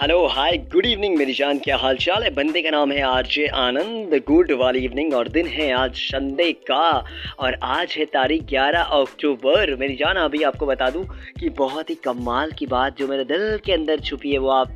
[0.00, 2.30] Hello hi good evening मेरी जान, क्या हाल चाल है?
[2.34, 7.04] बंदे का नाम है आरजे आनंद गुड वाली इवनिंग और दिन है आज संडे का,
[7.38, 11.04] और आज है तारीख 11 अक्टूबर। मेरी जान, अभी आपको बता दूँ
[11.40, 14.72] कि बहुत ही कमाल की बात जो मेरे दिल के अंदर छुपी है, वो आप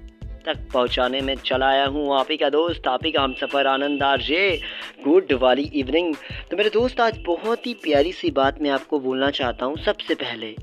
[0.46, 3.66] तक पहुँचाने में चला आया हूँ। आप ही का दोस्त, आप ही का हम सफ़र,
[3.66, 4.60] आनंद, आरजे
[5.04, 6.14] गुड वाली इवनिंग
[6.50, 10.14] तो मेरे दोस्त, आज बहुत ही प्यारी सी बात मैं आपको बोलना चाहता हूँ। सबसे
[10.14, 10.54] पहले,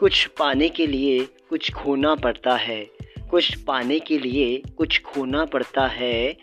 [0.00, 2.95] कुछ पाने के लिए कुछ खोना पड़ता है।
[3.30, 6.36] कुछ पाने के लिए कुछ खोना पड़ता है,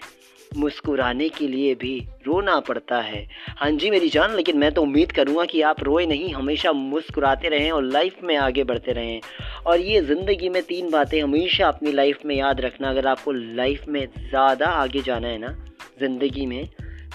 [0.52, 5.12] मुस्कुराने के लिए भी रोना पड़ता है। हाँ जी, मेरी जान, लेकिन मैं तो उम्मीद
[5.12, 9.22] करूँगा कि आप रोए नहीं, हमेशा मुस्कुराते रहें और लाइफ में आगे बढ़ते रहें।
[9.66, 13.88] और ये ज़िंदगी में तीन बातें हमेशा अपनी लाइफ में याद रखना, अगर आपको लाइफ
[13.88, 15.56] में ज़्यादा आगे जाना है ना,
[16.00, 16.68] ज़िंदगी में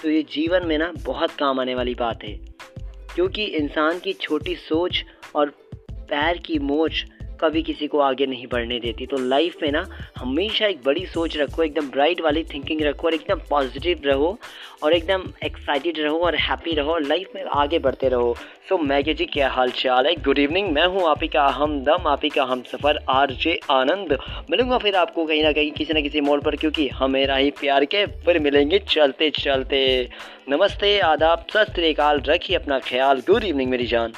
[0.03, 2.33] तो ये जीवन में ना बहुत काम आने वाली बात है।
[3.15, 5.51] क्योंकि इंसान की छोटी सोच और
[5.91, 7.05] पैर की मोच
[7.41, 9.87] कभी किसी को आगे नहीं बढ़ने देती। तो लाइफ में ना
[10.19, 14.39] हमेशा एक बड़ी सोच रखो एकदम ब्राइट वाली थिंकिंग रखो और एकदम पॉजिटिव रहो
[14.83, 18.35] और एकदम एक्साइटेड रहो और हैप्पी रहो और लाइफ में आगे बढ़ते रहो।
[18.69, 20.15] सो so, मैं जी क्या हाल चाल है?
[20.15, 23.33] गुड इवनिंग मैं हूँ आप ही का हम दम आप ही का हम सफ़र आर
[23.33, 24.17] जे आनंद।
[24.51, 27.85] मिलूँगा फिर आपको कहीं ना कहीं किसी न किसी मोड़ पर क्योंकि हमेरा ही प्यार
[27.85, 30.09] के फिर मिलेंगे चलते चलते।
[30.49, 31.75] नमस्ते आदाब सत
[32.29, 34.13] रखिए अपना ख्याल। गुड इवनिंग मेरी जान।